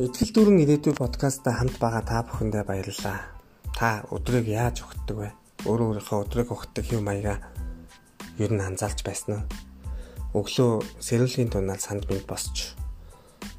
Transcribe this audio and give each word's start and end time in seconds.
Итгэл 0.00 0.32
дүүрэн 0.32 0.64
ирээдүй 0.64 0.96
подкастта 0.96 1.52
хамт 1.60 1.76
байгаа 1.76 2.00
та 2.00 2.24
бүхэндээ 2.24 2.64
баярлалаа. 2.64 3.20
Та 3.76 4.00
өдрийг 4.08 4.48
яаж 4.48 4.80
өгдөг 4.80 5.12
вэ? 5.12 5.28
Өөрөө 5.68 6.00
өөрийнхөө 6.00 6.18
өдрийг 6.24 6.48
өгдөг 6.48 6.84
хэв 6.88 7.04
маягаа 7.04 7.36
ер 8.40 8.48
нь 8.48 8.64
анзаарч 8.64 9.04
байсан 9.04 9.44
уу? 10.32 10.40
Өглөө 10.40 11.04
сэрүүлгийн 11.04 11.52
тунаал 11.52 11.84
санд 11.84 12.08
минь 12.08 12.24
босч 12.24 12.72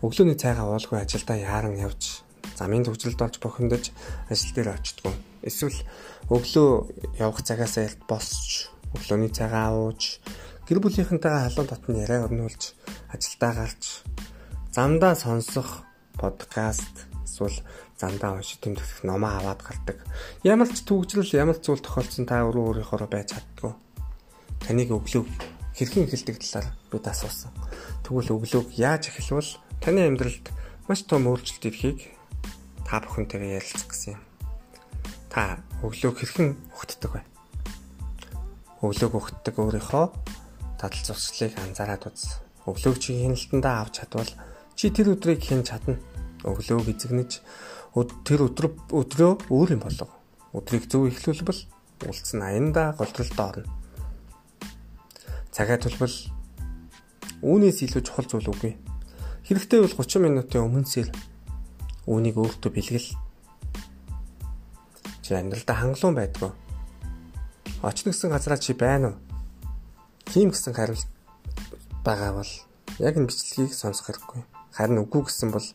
өглөөний 0.02 0.34
цайгаа 0.34 0.66
уулгүй 0.66 0.98
ажилдаа 0.98 1.38
яаран 1.38 1.78
явж 1.78 2.26
замын 2.58 2.90
төвчлөлд 2.90 3.22
олж 3.22 3.38
бохиндож 3.38 3.94
ажил 4.26 4.52
дээр 4.58 4.74
очтгоо. 4.74 5.14
Эсвэл 5.46 5.78
өглөө 6.26 7.22
явах 7.22 7.46
цагаас 7.46 7.78
ялт 7.78 8.02
босч 8.10 8.74
өглөөний 8.98 9.30
цайгаа 9.30 9.78
ууж 9.78 10.18
гэр 10.66 10.82
бүлийнхэнтэйгээ 10.82 11.54
халуун 11.54 11.70
татны 11.70 12.02
яриа 12.02 12.26
өрнүүлж 12.26 12.74
ажилдаа 13.14 13.54
гарч 13.62 14.02
замдаа 14.74 15.14
сонсох 15.14 15.86
подкаст 16.18 17.12
эсвэл 17.26 17.64
зандаа 17.96 18.36
уншиж 18.36 18.60
тэмдэглэх 18.60 19.06
номоо 19.08 19.38
аваад 19.38 19.62
гардаг. 19.64 19.98
Ямар 20.44 20.68
ч 20.68 20.84
төгжрөл 20.84 21.32
ямар 21.38 21.58
ч 21.62 21.70
зүйл 21.70 21.86
тохиолдсон 21.86 22.26
та 22.28 22.44
өөрөө 22.44 22.84
өөрийнхөө 22.84 23.08
байж 23.08 23.38
чаддгүй. 23.38 23.74
Таныг 24.66 24.90
өглөө 24.92 25.24
хэрхэн 25.78 26.06
эхэлдэг 26.06 26.38
талаар 26.42 26.68
бид 26.92 27.06
асуусан. 27.08 27.52
Тэгвэл 28.04 28.36
өглөөг 28.36 28.70
яаж 28.76 29.10
эхлэвэл 29.10 29.58
таны 29.80 30.06
амьдралд 30.10 30.46
маш 30.90 31.02
том 31.08 31.32
өөрчлөлт 31.32 31.66
ирэхийг 31.70 32.00
та 32.84 33.00
бүхэнтэйгээ 33.00 33.56
ярилцах 33.56 33.88
гэсэн 33.88 34.20
юм. 34.20 34.22
Та 35.32 35.64
өглөөг 35.80 36.18
хэрхэн 36.20 36.50
өгтдөг 36.76 37.12
вэ? 37.16 37.22
Өглөөг 38.84 39.14
өгтдөг 39.16 39.56
өөрийнхөө 39.56 40.06
дадал 40.76 41.04
зуршлыг 41.08 41.56
анзаараад 41.56 42.04
үз. 42.12 42.42
Өглөөг 42.68 42.98
чи 43.00 43.16
хяналтандаа 43.22 43.88
авч 43.88 44.04
чадвал 44.04 44.32
Чи 44.82 44.90
тэр 44.90 45.14
өдрийг 45.14 45.46
хэн 45.46 45.62
чадна? 45.62 46.02
Өглөөг 46.42 46.90
эзэгнэж 46.90 47.46
тэр 48.26 48.50
өдөр 48.50 48.74
өдрөө 48.90 49.54
өөр 49.54 49.78
юм 49.78 49.82
болов. 49.86 50.10
Өдрийг 50.58 50.90
зөв 50.90 51.06
эхлүүлбэл 51.06 51.70
үлдсэн 52.10 52.42
аянда 52.42 52.98
голдролд 52.98 53.38
орно. 53.38 53.70
Цагаа 55.54 55.78
төлбөл 55.78 56.18
үүнээс 57.46 57.86
илүү 57.86 58.02
чухал 58.02 58.26
зүйл 58.26 58.50
үгүй. 58.50 58.74
Хэрэгтэй 59.46 59.86
бол 59.86 59.94
30 60.02 60.18
минутын 60.18 60.66
өмнөсөл 60.66 61.14
үүнийг 62.10 62.42
өөртөө 62.42 62.74
бэлгэл. 62.74 63.14
Чи 65.22 65.38
амьдралдаа 65.38 65.78
хангалуун 65.78 66.18
байдгүй. 66.18 66.52
Очно 67.86 68.10
гэсэн 68.10 68.34
газараа 68.34 68.58
чи 68.58 68.74
байна 68.74 69.14
уу? 69.14 69.22
Тийм 70.26 70.50
гэсэн 70.50 70.74
хариулт 70.74 71.06
байгаа 72.02 72.42
бол 72.42 72.54
яг 72.98 73.14
энэ 73.14 73.30
бичлэгийг 73.30 73.78
сонсох 73.78 74.10
хэрэггүй. 74.10 74.51
Харин 74.72 75.04
үгүй 75.04 75.28
гэсэн 75.28 75.52
бол 75.52 75.68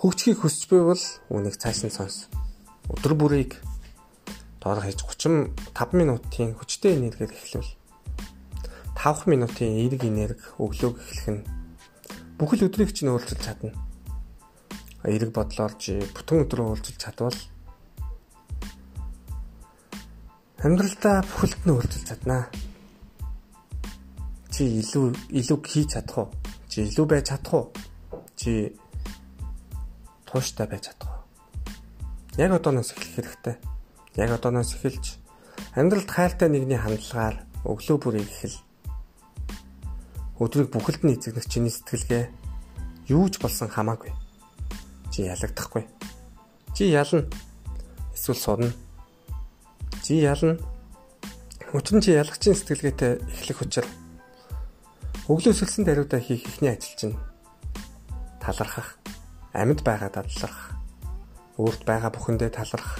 хөгжихийг 0.00 0.44
хүсч 0.44 0.68
буй 0.70 0.82
бол 0.84 1.04
үнийг 1.32 1.56
цааш 1.56 1.88
нь 1.88 1.94
сонс. 1.94 2.28
Өдөр 2.92 3.14
бүрийг 3.16 3.56
доор 4.60 4.84
хийж 4.84 5.00
35 5.02 5.96
минутын 5.96 6.54
хүчтэй 6.54 6.96
энергиээр 6.96 7.32
эхлүүл. 7.32 7.72
5 8.94 9.26
минутын 9.30 9.80
эерэг 9.80 10.02
энерги 10.04 10.44
өглөөг 10.60 10.96
эхлэх 11.00 11.28
нь 11.32 11.42
бүхэл 12.38 12.66
өдрийг 12.70 12.94
чинь 12.94 13.10
өөрчилж 13.10 13.42
чадна. 13.42 13.72
Эерэг 15.02 15.30
бодлоор 15.34 15.72
чи 15.78 15.98
бүтэн 16.14 16.46
өдрөө 16.46 16.66
өөрчилж 16.74 16.98
чадвал 16.98 17.38
амьдралдаа 20.58 21.22
бүхэлд 21.22 21.60
нь 21.62 21.74
өөрчилж 21.74 22.06
чаднаа. 22.10 22.50
Чи 24.50 24.66
илүү 24.82 25.14
илүү 25.38 25.58
хийж 25.62 25.94
чадах 25.94 26.18
уу? 26.18 26.28
Чи 26.66 26.82
илүү 26.82 27.06
байж 27.06 27.30
чадах 27.30 27.54
уу? 27.54 27.66
Чи 28.38 28.78
тууштай 30.30 30.70
байж 30.70 30.86
чадах. 30.86 31.26
Яг 32.38 32.54
одооноос 32.54 32.94
эхлэх 32.94 33.34
хэрэгтэй. 33.34 33.56
Яг 34.14 34.30
одооноос 34.38 34.78
эхэлж 34.78 35.18
амьдралд 35.74 36.06
хайртай 36.06 36.46
нэгний 36.46 36.78
хандлагаар 36.78 37.42
өглөө 37.66 37.98
бүрийг 37.98 38.30
эхэл. 38.30 38.56
Өдрийг 40.38 40.70
бүхэлд 40.70 41.02
нь 41.02 41.18
эзэгнэх 41.18 41.50
чиний 41.50 41.74
сэтгэлгээ 41.74 42.30
юу 43.10 43.26
ч 43.26 43.42
болсон 43.42 43.66
хамаагүй. 43.66 44.14
Чи 45.10 45.26
ялагдахгүй. 45.26 45.90
Чи 46.78 46.94
ялна. 46.94 47.26
Эсвэл 48.14 48.38
суудна. 48.38 48.70
Чи 50.06 50.22
ялна. 50.22 50.62
Учир 51.74 51.98
нь 51.98 52.04
чи 52.06 52.14
ялагчийн 52.14 52.54
сэтгэлгээтэй 52.54 53.18
эхлэх 53.34 53.66
учир 53.66 53.86
өглөө 55.28 55.52
сэлсэн 55.52 55.84
даруйдаа 55.84 56.24
хийх 56.24 56.48
ихний 56.48 56.72
ажил 56.72 56.96
чинь 56.96 57.16
талархах, 58.48 58.96
амьд 59.52 59.84
байгаа 59.84 60.08
дадлах, 60.08 60.72
өөрт 61.60 61.84
байгаа 61.84 62.08
бүхэндээ 62.16 62.48
талархах. 62.48 62.96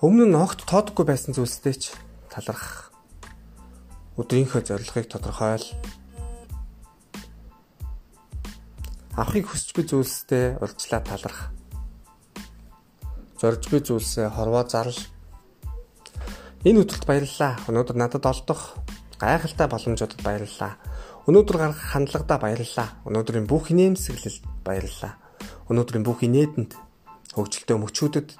Өмнө 0.00 0.24
нь 0.32 0.40
огт 0.40 0.64
тоодгүй 0.64 1.04
байсан 1.04 1.36
зүйлстэй 1.36 1.76
ч 1.76 1.92
талархах. 2.32 2.88
Өдрийнхөө 4.16 4.64
зорилгыг 4.64 5.06
тодорхойл. 5.12 5.68
Авахыг 9.20 9.52
хүсч 9.52 9.76
буй 9.76 9.84
зүйлстэй 9.84 10.56
урьдчилан 10.56 11.04
талархах. 11.04 11.52
Зорж 13.36 13.68
буй 13.68 13.84
зүйлсээ 13.84 14.32
хорвоо 14.32 14.64
зарлал. 14.64 14.96
Энэ 16.64 16.88
өдөрт 16.88 17.04
баярлалаа. 17.04 17.60
Өнөөдөр 17.68 17.96
надад 18.00 18.24
олдох 18.24 18.80
гайхалтай 19.20 19.68
боломжуудад 19.68 20.24
баярлалаа 20.24 20.80
Өнөөдөр 21.22 21.54
гарах 21.54 21.78
хандлагадаа 21.94 22.38
баярлалаа. 22.42 22.98
Өнөөдрийн 23.06 23.46
бүх 23.46 23.70
инээмсэглэлд 23.70 24.42
баярлалаа. 24.66 25.22
Өнөөдрийн 25.70 26.02
бүх 26.02 26.26
инээдэнд 26.26 26.74
хөгжилтэй 27.38 27.78
мөчүүдэд 27.78 28.34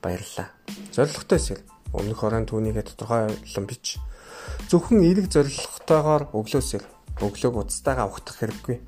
баярлалаа. 0.00 0.48
Зорилготой 0.88 1.36
эсэл 1.36 1.60
өмнөх 1.92 2.24
орон 2.24 2.48
түүнийгээ 2.48 2.96
тодорхойлон 2.96 3.66
бич. 3.68 4.00
Зөвхөн 4.72 5.04
эерэг 5.04 5.28
зорилготойгоор 5.28 6.32
өглөөсөр 6.32 6.88
өглөөг 7.20 7.56
уцтайгаа 7.60 8.08
ухтах 8.08 8.40
хэрэггүй. 8.40 8.80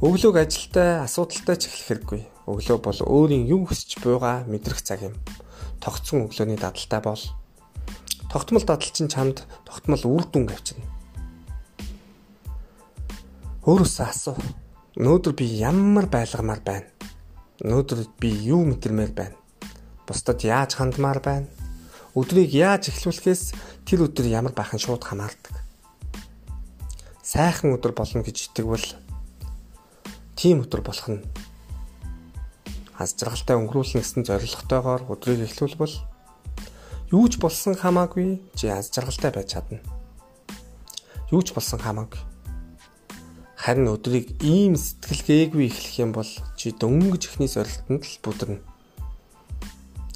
Өглөөг 0.00 0.36
ажилтай 0.40 1.04
асуудалтай 1.04 1.60
ч 1.60 1.68
эхлэх 1.68 2.08
хэрэггүй. 2.08 2.20
Өглөө 2.48 2.78
бол 2.80 3.00
өөрийн 3.04 3.44
юу 3.44 3.68
хүсэж 3.68 4.00
буйгаа 4.00 4.48
мэдрэх 4.48 4.80
цаг 4.80 5.04
юм. 5.04 5.20
Тогтсон 5.84 6.24
өглөөний 6.32 6.56
дадалтай 6.56 7.00
бол 7.04 7.20
тогтмол 8.32 8.64
дадал 8.64 8.88
чинь 8.88 9.12
чамд 9.12 9.44
тогтмол 9.68 10.00
үр 10.08 10.24
дүн 10.32 10.48
авчирна 10.48 11.01
Өөрөөсөө 13.62 14.06
асуу. 14.10 14.34
Өнөөдөр 14.98 15.36
би 15.38 15.46
ямар 15.62 16.08
байлгамаар 16.10 16.58
байна? 16.66 16.88
Өнөөдөр 17.62 18.00
би 18.18 18.32
юу 18.50 18.64
мэдэрмээр 18.66 19.12
байна? 19.14 19.38
Бусдад 20.02 20.42
яаж 20.42 20.74
хандмаар 20.74 21.22
байна? 21.22 21.46
Өдрийг 22.18 22.50
яаж 22.58 22.90
эхлүүлэхээс 22.90 23.54
тэр 23.86 24.10
өдөр 24.10 24.26
ямар 24.26 24.50
байхын 24.50 24.82
шууд 24.82 25.06
хамаардаг. 25.06 25.62
Сайхан 27.22 27.78
өдөр 27.78 27.94
болно 27.94 28.26
гэж 28.26 28.50
итгэвэл 28.50 28.98
тийм 30.34 30.66
өдөр 30.66 30.82
болох 30.82 31.06
нь 31.06 31.22
аз 32.98 33.14
жаргалтай 33.14 33.54
өнгөрүүлнэ 33.62 34.02
гэсэн 34.02 34.26
зорилготойгоор 34.26 35.06
өдрийг 35.06 35.46
эхлүүлбэл 35.46 36.02
юу 37.14 37.30
ч 37.30 37.38
болсон 37.38 37.78
хамаагүй 37.78 38.42
чи 38.58 38.74
аз 38.74 38.90
жаргалтай 38.90 39.30
байж 39.30 39.54
чадна. 39.54 39.78
Юу 41.30 41.46
ч 41.46 41.54
болсон 41.54 41.78
хамаагүй 41.78 42.31
Харин 43.62 43.94
өдрийг 43.94 44.42
ийм 44.42 44.74
сэтгэлгээгүй 44.74 45.70
эхлэх 45.70 45.94
юм 46.02 46.10
бол 46.10 46.26
чи 46.58 46.74
дөнгөж 46.74 47.30
ихний 47.30 47.46
сорилтонд 47.46 48.02
л 48.02 48.18
бүдэрнэ. 48.18 48.58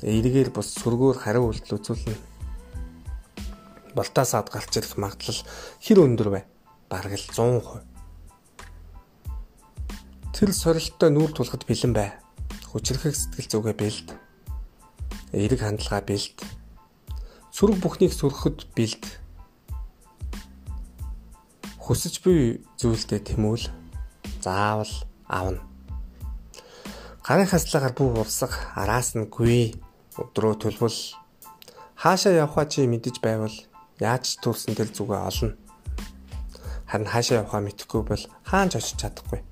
Эргээр 0.02 0.50
бус 0.50 0.74
сүргөөр 0.74 1.14
хариу 1.14 1.54
үйлдэл 1.54 1.78
үзүүлнэ. 1.78 2.18
Болтоосаад 3.94 4.50
гарч 4.50 4.82
ирэх 4.82 4.98
магадлал 4.98 5.46
хэр 5.78 5.98
өндөр 6.02 6.28
вэ? 6.34 6.42
Бараг 6.90 7.14
л 7.14 7.22
100%. 7.22 7.86
Тэр 10.34 10.50
сорилттой 10.50 11.14
нүүр 11.14 11.30
тулахад 11.30 11.70
бэлэн 11.70 11.94
бай. 11.94 12.18
Хүчрэхэг 12.74 13.14
сэтгэл 13.14 13.46
зүгээ 13.46 13.76
бэлд. 13.78 14.08
Эрэг 15.30 15.62
хандлага 15.62 16.02
бэлд. 16.02 16.42
Сүрэг 17.54 17.78
бүхнийг 17.78 18.10
сүрхэхэд 18.10 18.74
бэлд 18.74 19.06
Хүсэж 21.86 22.18
буй 22.26 22.66
зүйлдээ 22.82 23.30
тэмүүл 23.30 23.70
заавал 24.42 24.90
авна. 25.30 25.62
Гарын 27.22 27.46
хаслагаар 27.46 27.94
бүх 27.94 28.26
урсах 28.26 28.74
араас 28.74 29.14
нь 29.14 29.30
гүй 29.30 29.78
өдрөө 30.18 30.66
төлбөл 30.66 30.98
хаашаа 31.94 32.42
явхаа 32.42 32.66
чи 32.66 32.90
мэдэж 32.90 33.22
байвал 33.22 33.54
яаж 34.02 34.34
төрсөн 34.42 34.74
тэл 34.74 34.90
зүгээ 34.90 35.20
олно. 35.30 35.54
Харин 36.90 37.06
хаашаа 37.06 37.46
явхаа 37.46 37.62
мэдэхгүй 37.62 38.02
бол 38.02 38.24
хаан 38.42 38.66
ч 38.66 38.82
очиж 38.82 39.06
чадахгүй. 39.06 39.46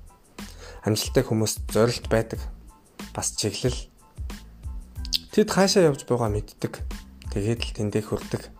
Амжилттай 0.83 1.23
хүмүүс 1.23 1.71
зорилт 1.71 2.11
байдаг. 2.11 2.43
Бас 3.15 3.31
чиглэл. 3.39 3.87
Тэд 5.31 5.55
хаашаа 5.55 5.87
явж 5.87 6.03
байгаа 6.03 6.27
мэддэг. 6.35 6.83
Тэгээд 7.31 7.63
л 7.63 7.75
тэндээ 7.79 8.03
хүрдэг. 8.03 8.54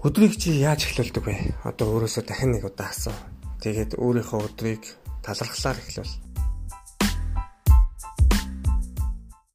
Өдрийг 0.00 0.40
чи 0.40 0.56
яаж 0.56 0.88
эхлүүлдэг 0.88 1.24
вэ? 1.28 1.36
Одоо 1.68 2.00
өөрөөсөө 2.00 2.24
дахин 2.24 2.56
нэг 2.56 2.64
удаа 2.64 2.88
асуу. 2.88 3.12
Тэгээд 3.60 4.00
өөрийнхөө 4.00 4.40
өдрийг 4.48 4.80
талархлаар 5.20 5.76
эхлүүл. 5.76 6.29